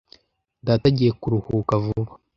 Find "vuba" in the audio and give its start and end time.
1.83-2.11